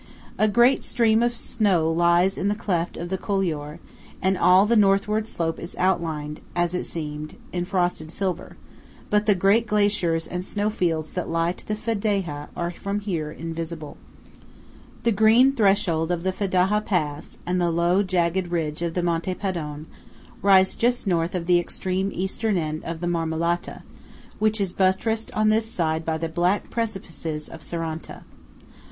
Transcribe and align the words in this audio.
A 0.39 0.47
great 0.47 0.83
stream 0.83 1.21
of 1.21 1.35
snow 1.35 1.87
lies 1.91 2.35
in 2.35 2.47
the 2.47 2.55
cleft 2.55 2.97
of 2.97 3.09
the 3.09 3.19
couloir, 3.19 3.77
and 4.19 4.35
all 4.35 4.65
the 4.65 4.75
northward 4.75 5.27
slope 5.27 5.59
is 5.59 5.75
outlined, 5.77 6.41
as 6.55 6.73
it 6.73 6.85
seems, 6.85 7.33
in 7.53 7.65
frosted 7.65 8.09
silver; 8.09 8.57
but 9.11 9.27
the 9.27 9.35
great 9.35 9.67
glaciers 9.67 10.25
and 10.25 10.43
snow 10.43 10.71
fields 10.71 11.11
that 11.11 11.29
lie 11.29 11.51
to 11.51 11.67
the 11.67 11.75
Fedaja 11.75 12.47
are 12.57 12.71
from 12.71 13.01
here 13.01 13.29
invisible. 13.31 13.95
The 15.03 15.11
green 15.11 15.53
threshold 15.53 16.11
of 16.11 16.23
the 16.23 16.33
Fedaja 16.33 16.81
pass, 16.83 17.37
and 17.45 17.61
the 17.61 17.69
low 17.69 18.01
jagged 18.01 18.47
ridge 18.47 18.81
of 18.81 18.97
Monte 19.03 19.35
Padon, 19.35 19.85
rise 20.41 20.73
just 20.73 21.05
North 21.05 21.35
of 21.35 21.45
the 21.45 21.59
extreme 21.59 22.09
Eastern 22.11 22.57
end 22.57 22.83
of 22.85 23.01
the 23.01 23.07
Marmolata, 23.07 23.83
which 24.39 24.59
is 24.59 24.73
buttressed 24.73 25.31
on 25.35 25.49
this 25.49 25.69
side 25.71 26.03
by 26.03 26.17
the 26.17 26.27
black 26.27 26.71
precipices 26.71 27.47
of 27.47 27.61
Seranta. 27.61 28.23